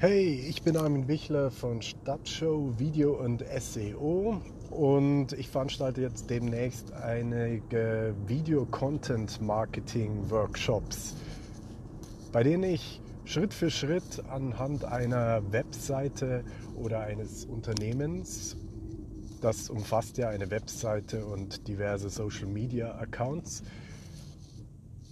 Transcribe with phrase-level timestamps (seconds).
[0.00, 4.40] Hey, ich bin Armin Bichler von Stadtshow Video und SEO
[4.70, 11.16] und ich veranstalte jetzt demnächst einige Video-Content-Marketing-Workshops,
[12.30, 16.44] bei denen ich Schritt für Schritt anhand einer Webseite
[16.76, 18.56] oder eines Unternehmens,
[19.40, 23.64] das umfasst ja eine Webseite und diverse Social-Media-Accounts,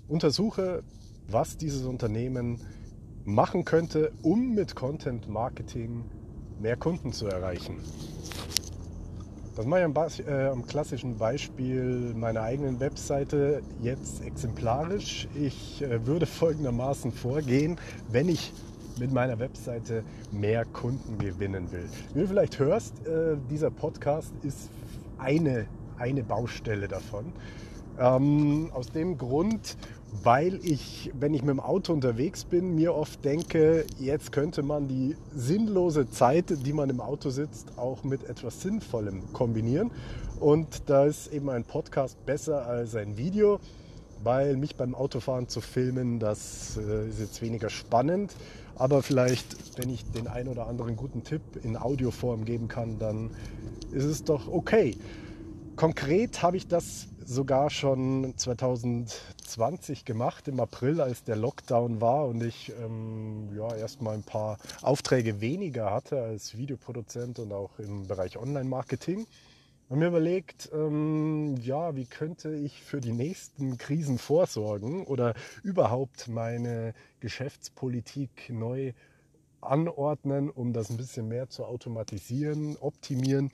[0.07, 0.85] untersuche,
[1.27, 2.61] was dieses Unternehmen
[3.27, 6.05] machen könnte, um mit Content Marketing
[6.61, 7.79] mehr Kunden zu erreichen.
[9.57, 9.95] Das mache ich am,
[10.29, 15.29] äh, am, klassischen Beispiel meiner eigenen Webseite jetzt exemplarisch.
[15.35, 17.79] Ich äh, würde folgendermaßen vorgehen,
[18.11, 18.53] wenn ich
[18.99, 21.89] mit meiner Webseite mehr Kunden gewinnen will.
[22.15, 24.71] Wie du vielleicht hörst, äh, dieser Podcast ist
[25.19, 25.67] eine,
[25.99, 27.33] eine Baustelle davon.
[27.99, 29.77] Ähm, aus dem Grund,
[30.23, 34.89] weil ich, wenn ich mit dem Auto unterwegs bin, mir oft denke, jetzt könnte man
[34.89, 39.91] die sinnlose Zeit, die man im Auto sitzt, auch mit etwas Sinnvollem kombinieren.
[40.41, 43.59] Und da ist eben ein Podcast besser als ein Video,
[44.23, 48.35] weil mich beim Autofahren zu filmen, das äh, ist jetzt weniger spannend.
[48.77, 53.31] Aber vielleicht, wenn ich den einen oder anderen guten Tipp in Audioform geben kann, dann
[53.93, 54.97] ist es doch okay.
[55.77, 62.43] Konkret habe ich das sogar schon 2020 gemacht, im April, als der Lockdown war und
[62.43, 68.39] ich ähm, ja, erstmal ein paar Aufträge weniger hatte als Videoproduzent und auch im Bereich
[68.39, 69.27] Online-Marketing.
[69.89, 76.29] Und mir überlegt, ähm, ja, wie könnte ich für die nächsten Krisen vorsorgen oder überhaupt
[76.29, 78.93] meine Geschäftspolitik neu
[79.61, 83.51] anordnen, um das ein bisschen mehr zu automatisieren, optimieren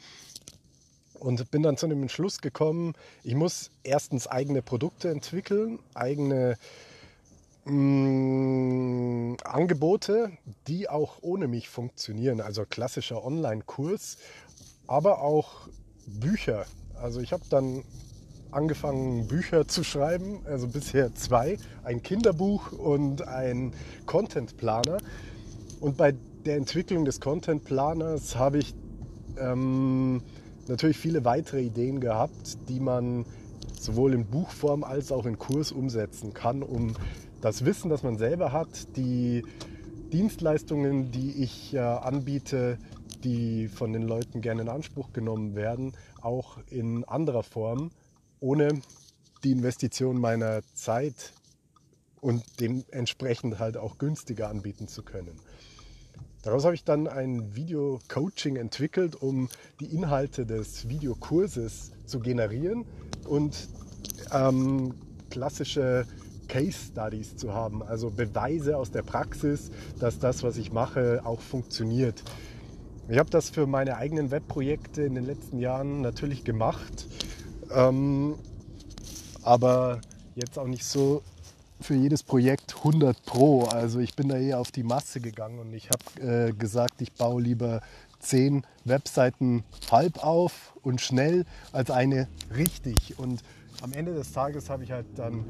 [1.23, 6.57] und bin dann zu dem Entschluss gekommen, ich muss erstens eigene Produkte entwickeln, eigene
[7.65, 10.33] mh, mm, Angebote,
[10.67, 12.41] die auch ohne mich funktionieren.
[12.41, 14.19] Also klassischer Online-Kurs,
[14.89, 15.69] aber auch
[16.07, 16.67] Bücher.
[17.01, 17.85] Also ich habe dann
[18.51, 23.75] angefangen, Bücher zu schreiben, also bisher zwei, ein Kinderbuch und ein
[24.07, 24.99] Content-Planer.
[25.81, 28.75] Und bei der Entwicklung des Content-Planers habe ich
[29.39, 30.21] ähm,
[30.73, 33.25] natürlich viele weitere Ideen gehabt, die man
[33.79, 36.95] sowohl in Buchform als auch in Kurs umsetzen kann, um
[37.41, 39.45] das Wissen, das man selber hat, die
[40.13, 42.79] Dienstleistungen, die ich äh, anbiete,
[43.25, 47.91] die von den Leuten gerne in Anspruch genommen werden, auch in anderer Form,
[48.41, 48.81] ohne
[49.45, 51.33] die Investition meiner Zeit
[52.21, 55.37] und dementsprechend halt auch günstiger anbieten zu können.
[56.43, 59.49] Daraus habe ich dann ein Video-Coaching entwickelt, um
[59.79, 62.85] die Inhalte des Videokurses zu generieren
[63.29, 63.69] und
[64.33, 64.95] ähm,
[65.31, 66.05] klassische
[66.49, 69.71] Case Studies zu haben, also Beweise aus der Praxis,
[70.01, 72.25] dass das, was ich mache, auch funktioniert.
[73.09, 77.07] Ich habe das für meine eigenen Webprojekte in den letzten Jahren natürlich gemacht,
[77.71, 78.35] ähm,
[79.43, 80.01] aber
[80.35, 81.23] jetzt auch nicht so
[81.83, 83.65] für jedes Projekt 100 Pro.
[83.65, 87.13] Also ich bin da eher auf die Masse gegangen und ich habe äh, gesagt, ich
[87.13, 87.81] baue lieber
[88.21, 93.19] 10 Webseiten halb auf und schnell als eine richtig.
[93.19, 93.43] Und
[93.83, 95.45] am Ende des Tages habe ich halt dann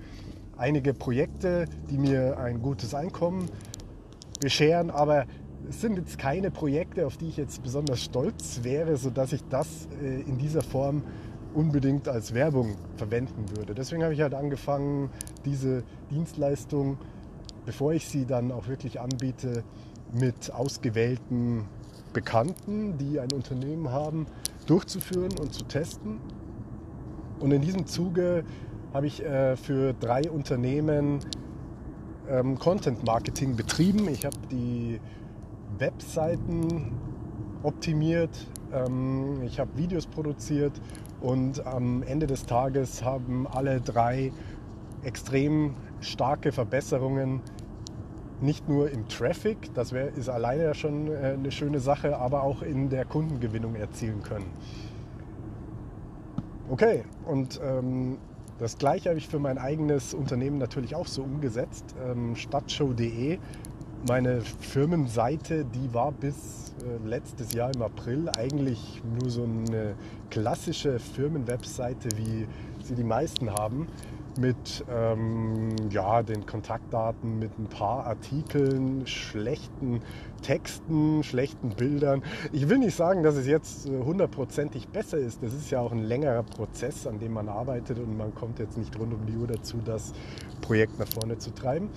[0.57, 3.51] einige Projekte, die mir ein gutes Einkommen
[4.41, 5.27] bescheren, aber
[5.69, 9.87] es sind jetzt keine Projekte, auf die ich jetzt besonders stolz wäre, sodass ich das
[10.03, 11.03] äh, in dieser Form
[11.55, 13.75] unbedingt als Werbung verwenden würde.
[13.75, 15.11] Deswegen habe ich halt angefangen,
[15.45, 16.99] diese Dienstleistung,
[17.67, 19.65] bevor ich sie dann auch wirklich anbiete,
[20.13, 21.65] mit ausgewählten
[22.13, 24.27] Bekannten, die ein Unternehmen haben,
[24.67, 26.21] durchzuführen und zu testen.
[27.41, 28.45] Und in diesem Zuge
[28.93, 31.21] habe ich äh, für drei Unternehmen
[32.29, 34.09] ähm, Content Marketing betrieben.
[34.09, 35.01] Ich habe die
[35.79, 36.93] Webseiten
[37.63, 40.73] optimiert, ähm, ich habe Videos produziert
[41.23, 44.33] und am Ende des Tages haben alle drei
[45.05, 47.41] extrem starke Verbesserungen,
[48.41, 52.43] nicht nur im Traffic, das wär, ist alleine ja schon äh, eine schöne Sache, aber
[52.43, 54.51] auch in der Kundengewinnung erzielen können.
[56.69, 58.19] Okay, und ähm,
[58.59, 61.95] das gleiche habe ich für mein eigenes Unternehmen natürlich auch so umgesetzt.
[62.05, 63.39] Ähm, Stadtshow.de
[64.09, 69.95] meine Firmenseite, die war bis äh, letztes Jahr im April eigentlich nur so eine
[70.31, 72.47] klassische Firmenwebseite, wie
[72.83, 73.87] sie die meisten haben,
[74.39, 80.01] mit ähm, ja, den Kontaktdaten, mit ein paar Artikeln, schlechten
[80.43, 82.23] Texten, schlechten Bildern.
[82.51, 85.43] Ich will nicht sagen, dass es jetzt äh, hundertprozentig besser ist.
[85.43, 88.79] Das ist ja auch ein längerer Prozess, an dem man arbeitet und man kommt jetzt
[88.79, 90.13] nicht rund um die Uhr dazu, das
[90.61, 91.91] Projekt nach vorne zu treiben.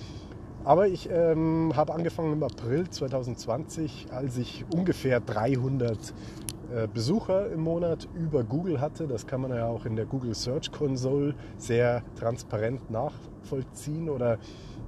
[0.65, 5.95] Aber ich ähm, habe angefangen im April 2020, als ich ungefähr 300
[6.73, 9.07] äh, Besucher im Monat über Google hatte.
[9.07, 14.09] Das kann man ja auch in der Google Search Console sehr transparent nachvollziehen.
[14.09, 14.39] Oder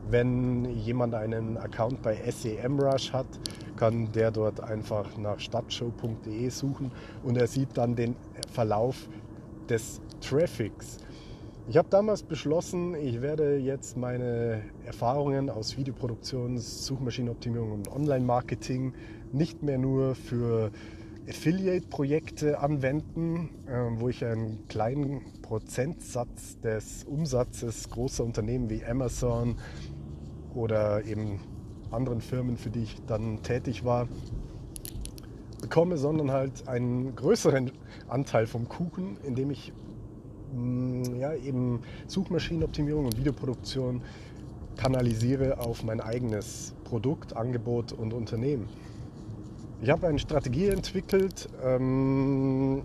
[0.10, 3.28] wenn jemand einen Account bei SEMrush hat,
[3.76, 6.92] kann der dort einfach nach stadtshow.de suchen
[7.24, 8.16] und er sieht dann den
[8.52, 9.08] Verlauf
[9.70, 10.98] des Traffics.
[11.70, 18.94] Ich habe damals beschlossen, ich werde jetzt meine Erfahrungen aus Videoproduktion, Suchmaschinenoptimierung und Online-Marketing
[19.34, 20.72] nicht mehr nur für
[21.28, 29.58] Affiliate-Projekte anwenden, ähm, wo ich einen kleinen Prozentsatz des Umsatzes großer Unternehmen wie Amazon
[30.56, 31.42] oder eben
[31.92, 34.08] anderen Firmen, für die ich dann tätig war,
[35.60, 37.72] bekomme, sondern halt einen größeren
[38.08, 39.74] Anteil vom Kuchen, indem ich
[41.20, 44.02] ja, eben Suchmaschinenoptimierung und Videoproduktion
[44.76, 48.70] kanalisiere auf mein eigenes Produkt, Angebot und Unternehmen.
[49.82, 52.84] Ich habe eine Strategie entwickelt, ähm,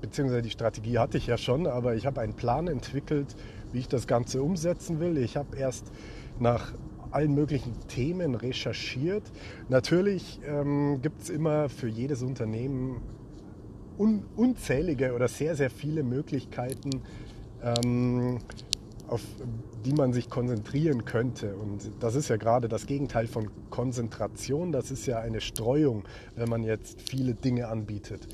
[0.00, 3.34] beziehungsweise die Strategie hatte ich ja schon, aber ich habe einen Plan entwickelt,
[3.72, 5.16] wie ich das Ganze umsetzen will.
[5.18, 5.90] Ich habe erst
[6.38, 6.74] nach
[7.10, 9.24] allen möglichen Themen recherchiert.
[9.68, 13.00] Natürlich ähm, gibt es immer für jedes Unternehmen
[14.02, 17.02] un, unzählige oder sehr, sehr viele Möglichkeiten,
[17.62, 18.38] ähm,
[19.06, 19.22] auf
[19.84, 21.54] die man sich konzentrieren könnte.
[21.54, 24.72] Und das ist ja gerade das Gegenteil von Konzentration.
[24.72, 26.04] Das ist ja eine Streuung,
[26.34, 28.26] wenn man jetzt viele Dinge anbietet.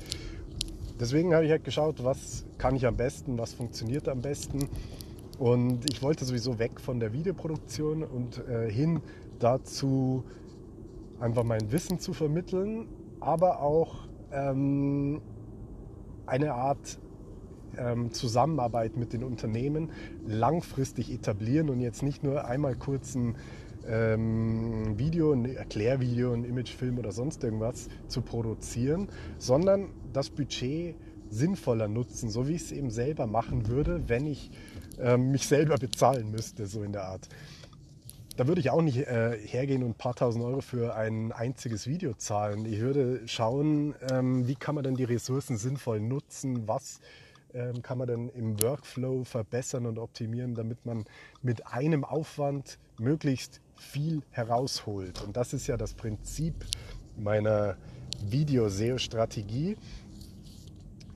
[0.99, 4.69] Deswegen habe ich halt geschaut, was kann ich am besten, was funktioniert am besten.
[5.37, 9.01] Und ich wollte sowieso weg von der Videoproduktion und äh, hin
[9.37, 10.23] dazu,
[11.19, 12.87] einfach mein Wissen zu vermitteln,
[13.19, 15.21] aber auch ähm,
[16.29, 16.99] eine Art
[17.77, 19.91] ähm, Zusammenarbeit mit den Unternehmen
[20.27, 23.35] langfristig etablieren und jetzt nicht nur einmal kurz ein
[23.87, 30.95] ähm, Video, ein Erklärvideo, ein Imagefilm oder sonst irgendwas zu produzieren, sondern das Budget
[31.29, 34.51] sinnvoller nutzen, so wie ich es eben selber machen würde, wenn ich
[34.99, 37.29] ähm, mich selber bezahlen müsste, so in der Art
[38.39, 41.87] da würde ich auch nicht äh, hergehen und ein paar tausend Euro für ein einziges
[41.87, 42.65] Video zahlen.
[42.65, 47.01] Ich würde schauen, ähm, wie kann man denn die Ressourcen sinnvoll nutzen, was
[47.53, 51.03] ähm, kann man denn im Workflow verbessern und optimieren, damit man
[51.41, 55.21] mit einem Aufwand möglichst viel herausholt.
[55.21, 56.53] Und das ist ja das Prinzip
[57.17, 57.75] meiner
[58.23, 59.75] Video-SEO-Strategie.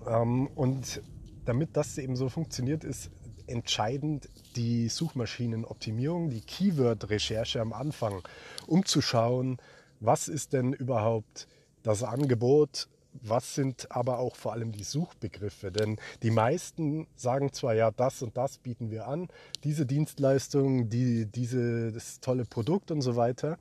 [0.06, 1.02] Ähm, und
[1.46, 3.12] damit das eben so funktioniert, ist
[3.48, 8.22] entscheidend die Suchmaschinenoptimierung, die Keyword-Recherche am Anfang,
[8.68, 9.58] um zu schauen,
[10.00, 11.48] was ist denn überhaupt
[11.84, 12.88] das Angebot,
[13.22, 15.72] was sind aber auch vor allem die Suchbegriffe.
[15.72, 19.28] Denn die meisten sagen zwar, ja, das und das bieten wir an,
[19.64, 23.58] diese Dienstleistung, die, dieses tolle Produkt und so weiter.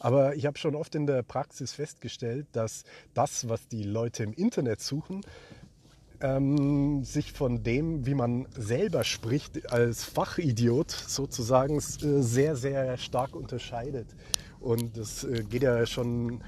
[0.00, 2.84] Aber ich habe schon oft in der Praxis festgestellt, dass
[3.14, 5.22] das, was die Leute im Internet suchen,
[6.20, 13.34] ähm, sich von dem, wie man selber spricht, als Fachidiot sozusagen äh, sehr, sehr stark
[13.34, 14.06] unterscheidet.
[14.60, 16.40] Und das äh, geht ja schon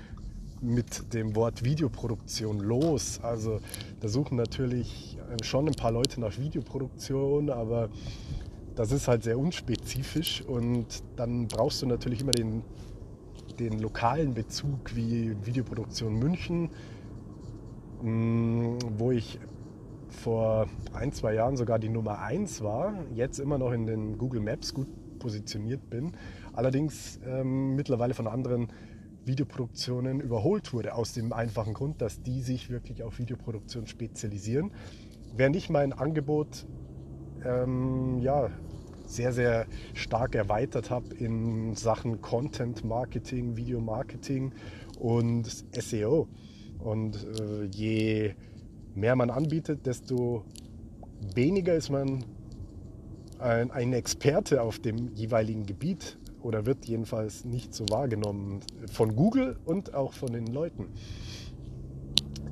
[0.63, 3.21] mit dem Wort Videoproduktion los.
[3.23, 3.61] Also
[4.01, 7.91] da suchen natürlich äh, schon ein paar Leute nach Videoproduktion, aber
[8.75, 12.63] das ist halt sehr unspezifisch und dann brauchst du natürlich immer den,
[13.59, 16.71] den lokalen Bezug wie Videoproduktion München,
[18.03, 19.39] mm, wo ich
[20.09, 24.41] vor ein, zwei Jahren sogar die Nummer 1 war, jetzt immer noch in den Google
[24.41, 26.13] Maps gut positioniert bin,
[26.53, 28.69] allerdings ähm, mittlerweile von anderen
[29.25, 34.71] Videoproduktionen überholt wurde, aus dem einfachen Grund, dass die sich wirklich auf Videoproduktion spezialisieren,
[35.35, 36.67] während ich mein Angebot
[37.45, 38.51] ähm, ja,
[39.05, 44.53] sehr, sehr stark erweitert habe in Sachen Content Marketing, Video Marketing
[44.99, 46.29] und SEO.
[46.79, 48.35] Und äh, je
[48.97, 50.45] mehr man anbietet, desto
[51.35, 52.25] weniger ist man
[53.39, 58.61] ein, ein Experte auf dem jeweiligen Gebiet oder wird jedenfalls nicht so wahrgenommen
[58.91, 60.89] von Google und auch von den Leuten.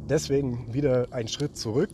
[0.08, 1.90] Deswegen wieder ein Schritt zurück,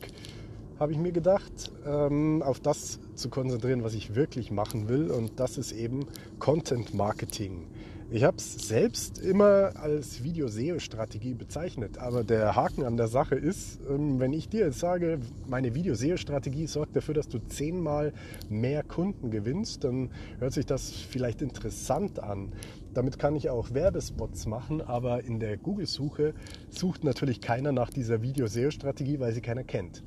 [0.80, 5.10] habe ich mir gedacht, ähm, auf das zu konzentrieren, was ich wirklich machen will.
[5.10, 6.06] Und das ist eben
[6.38, 7.66] Content Marketing.
[8.12, 13.78] Ich habe es selbst immer als Video-SEO-Strategie bezeichnet, aber der Haken an der Sache ist,
[13.88, 18.12] ähm, wenn ich dir jetzt sage, meine Video-SEO-Strategie sorgt dafür, dass du zehnmal
[18.48, 22.50] mehr Kunden gewinnst, dann hört sich das vielleicht interessant an.
[22.94, 26.34] Damit kann ich auch Werbespots machen, aber in der Google-Suche
[26.68, 30.02] sucht natürlich keiner nach dieser Video-SEO-Strategie, weil sie keiner kennt.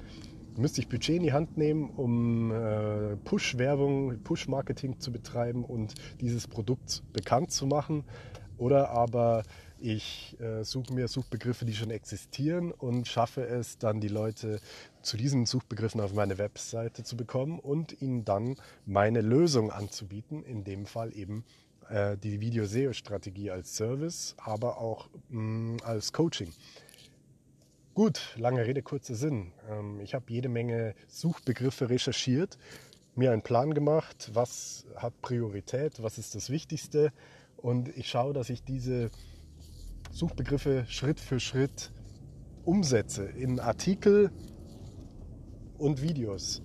[0.58, 6.48] Müsste ich Budget in die Hand nehmen, um äh, Push-Werbung, Push-Marketing zu betreiben und dieses
[6.48, 8.04] Produkt bekannt zu machen.
[8.58, 9.44] Oder aber
[9.80, 14.62] ich äh, suche mir Suchbegriffe, die schon existieren und schaffe es dann, die Leute
[15.02, 18.56] zu diesen Suchbegriffen auf meine Webseite zu bekommen und ihnen dann
[18.86, 20.44] meine Lösung anzubieten.
[20.44, 21.44] In dem Fall eben
[21.90, 26.54] äh, die Video-SEO-Strategie als Service, aber auch mh, mm, als Coaching.
[27.96, 29.52] Gut, lange Rede, kurzer Sinn.
[29.70, 32.58] Ähm, ich habe jede Menge Suchbegriffe recherchiert,
[33.14, 37.14] mir einen Plan gemacht, was hat Priorität, was ist das Wichtigste
[37.56, 39.12] und ich schaue, dass ich diese
[40.12, 41.92] Suchbegriffe Schritt für Schritt
[42.66, 44.32] umsetze in Artikel
[45.78, 46.64] und Videos.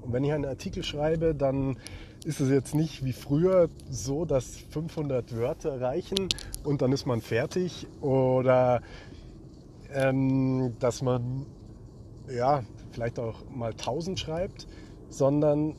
[0.00, 1.76] Und wenn ich einen Artikel schreibe, dann
[2.24, 6.28] ist es jetzt nicht wie früher so, dass 500 Wörter reichen
[6.64, 8.80] und dann ist man fertig oder
[9.92, 11.46] ähm, dass man
[12.28, 14.66] ja vielleicht auch mal 1000 schreibt,
[15.08, 15.76] sondern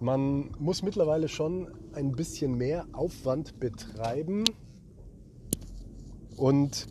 [0.00, 4.44] man muss mittlerweile schon ein bisschen mehr Aufwand betreiben.
[6.36, 6.86] Und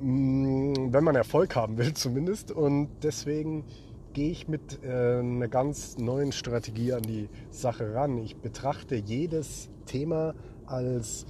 [0.00, 2.50] mh, mm, wenn man Erfolg haben will zumindest.
[2.50, 3.64] Und deswegen
[4.12, 8.18] gehe ich mit äh, einer ganz neuen Strategie an die Sache ran.
[8.18, 10.34] Ich betrachte jedes Thema
[10.66, 11.26] als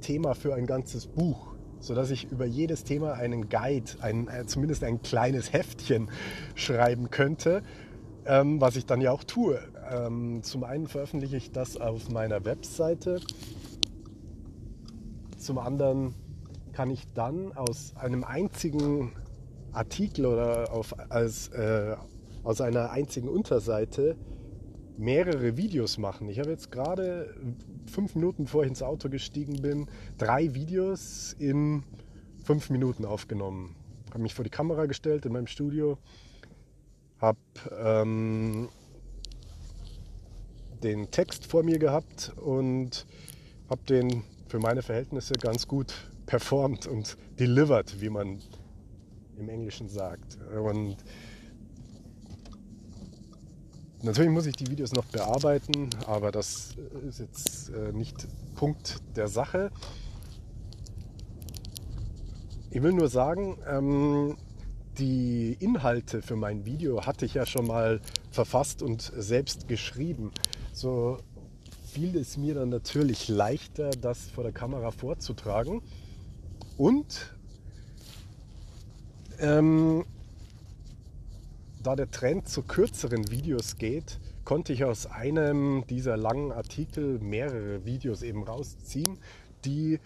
[0.00, 1.51] Thema für ein ganzes Buch
[1.82, 6.10] sodass ich über jedes Thema einen Guide, ein, äh, zumindest ein kleines Heftchen
[6.54, 7.62] schreiben könnte,
[8.24, 9.60] ähm, was ich dann ja auch tue.
[9.90, 13.20] Ähm, zum einen veröffentliche ich das auf meiner Webseite,
[15.36, 16.14] zum anderen
[16.72, 19.12] kann ich dann aus einem einzigen
[19.72, 21.96] Artikel oder auf, als, äh,
[22.44, 24.16] aus einer einzigen Unterseite
[24.98, 26.28] mehrere Videos machen.
[26.28, 27.34] Ich habe jetzt gerade
[27.86, 31.84] fünf Minuten vorher ins Auto gestiegen bin, drei Videos in
[32.44, 33.74] fünf Minuten aufgenommen.
[34.10, 35.98] Habe mich vor die Kamera gestellt in meinem Studio,
[37.18, 37.38] habe
[37.78, 38.68] ähm,
[40.82, 43.06] den Text vor mir gehabt und
[43.70, 45.94] habe den für meine Verhältnisse ganz gut
[46.26, 48.40] performt und delivered, wie man
[49.38, 50.38] im Englischen sagt.
[50.54, 50.96] Und
[54.04, 56.74] Natürlich muss ich die Videos noch bearbeiten, aber das
[57.08, 59.70] ist jetzt äh, nicht Punkt der Sache.
[62.70, 64.36] Ich will nur sagen, ähm,
[64.98, 68.00] die Inhalte für mein Video hatte ich ja schon mal
[68.32, 70.32] verfasst und selbst geschrieben.
[70.72, 71.18] So
[71.84, 75.80] fiel es mir dann natürlich leichter, das vor der Kamera vorzutragen.
[76.76, 77.36] Und
[79.38, 80.04] ähm,
[81.82, 87.84] da der Trend zu kürzeren Videos geht, konnte ich aus einem dieser langen Artikel mehrere
[87.84, 89.18] Videos eben rausziehen,
[89.64, 89.98] die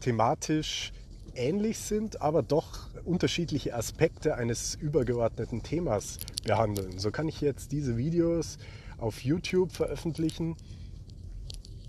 [0.00, 0.92] thematisch
[1.34, 6.98] ähnlich sind, aber doch unterschiedliche Aspekte eines übergeordneten Themas behandeln.
[6.98, 8.58] So kann ich jetzt diese Videos
[8.98, 10.56] auf YouTube veröffentlichen,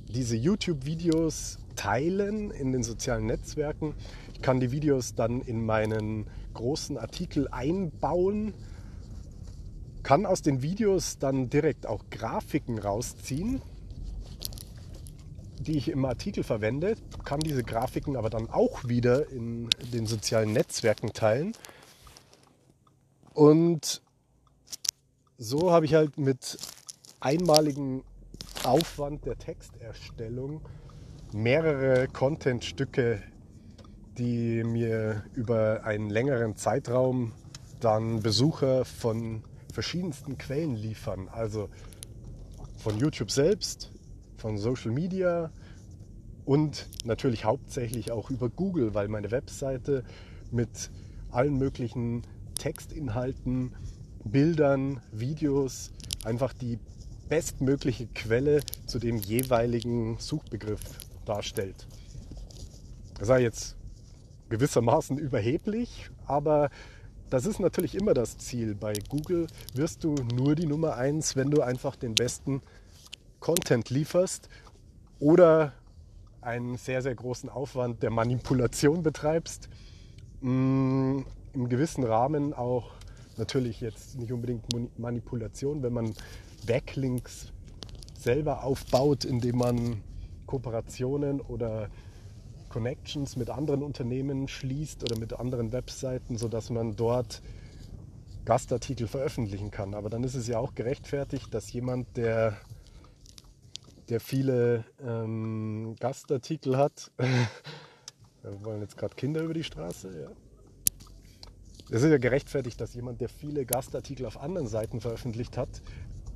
[0.07, 3.95] diese YouTube-Videos teilen in den sozialen Netzwerken.
[4.33, 8.53] Ich kann die Videos dann in meinen großen Artikel einbauen
[10.03, 13.61] kann aus den Videos dann direkt auch Grafiken rausziehen,
[15.59, 20.53] die ich im Artikel verwende, kann diese Grafiken aber dann auch wieder in den sozialen
[20.53, 21.53] Netzwerken teilen.
[23.33, 24.01] Und
[25.37, 26.57] so habe ich halt mit
[27.19, 28.03] einmaligem
[28.63, 30.61] Aufwand der Texterstellung
[31.31, 33.23] mehrere Contentstücke,
[34.17, 37.31] die mir über einen längeren Zeitraum
[37.79, 41.29] dann Besucher von verschiedensten Quellen liefern.
[41.29, 41.69] Also
[42.77, 43.91] von YouTube selbst,
[44.37, 45.51] von Social Media
[46.45, 50.03] und natürlich hauptsächlich auch über Google, weil meine Webseite
[50.51, 50.89] mit
[51.29, 52.23] allen möglichen
[52.55, 53.73] Textinhalten,
[54.23, 55.91] Bildern, Videos
[56.23, 56.79] einfach die
[57.29, 60.81] bestmögliche Quelle zu dem jeweiligen Suchbegriff
[61.25, 61.87] darstellt.
[63.17, 63.77] Das sei jetzt
[64.49, 66.69] gewissermaßen überheblich, aber
[67.31, 68.75] das ist natürlich immer das Ziel.
[68.75, 72.61] Bei Google wirst du nur die Nummer eins, wenn du einfach den besten
[73.39, 74.49] Content lieferst
[75.19, 75.73] oder
[76.41, 79.69] einen sehr, sehr großen Aufwand der Manipulation betreibst.
[80.41, 81.19] Mm,
[81.53, 82.91] Im gewissen Rahmen auch
[83.37, 84.65] natürlich jetzt nicht unbedingt
[84.99, 86.13] Manipulation, wenn man
[86.67, 87.53] Backlinks
[88.19, 90.03] selber aufbaut, indem man
[90.47, 91.89] Kooperationen oder
[92.71, 97.41] Connections mit anderen Unternehmen schließt oder mit anderen Webseiten, sodass man dort
[98.45, 99.93] Gastartikel veröffentlichen kann.
[99.93, 102.57] Aber dann ist es ja auch gerechtfertigt, dass jemand, der,
[104.07, 110.31] der viele ähm, Gastartikel hat, wir wollen jetzt gerade Kinder über die Straße, ja.
[111.93, 115.81] Es ist ja gerechtfertigt, dass jemand, der viele Gastartikel auf anderen Seiten veröffentlicht hat,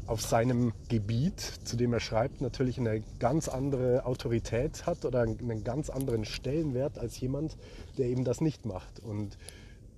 [0.07, 5.63] auf seinem Gebiet, zu dem er schreibt, natürlich eine ganz andere Autorität hat oder einen
[5.63, 7.57] ganz anderen Stellenwert als jemand,
[7.97, 8.99] der eben das nicht macht.
[8.99, 9.37] Und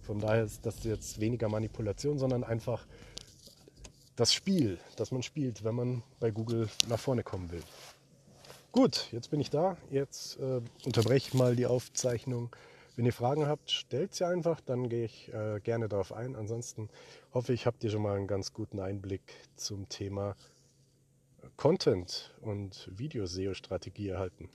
[0.01, 2.85] von daher ist das jetzt weniger Manipulation, sondern einfach
[4.15, 7.63] das Spiel, das man spielt, wenn man bei Google nach vorne kommen will.
[8.71, 9.77] Gut, jetzt bin ich da.
[9.91, 12.49] Jetzt äh, unterbreche ich mal die Aufzeichnung.
[12.97, 16.35] Wenn ihr Fragen habt, stellt sie einfach, dann gehe ich äh, gerne darauf ein.
[16.35, 16.89] Ansonsten
[17.31, 19.21] hoffe ich, habt ihr schon mal einen ganz guten Einblick
[19.55, 20.35] zum Thema
[21.57, 24.45] Content und Video-SEO-Strategie erhalten.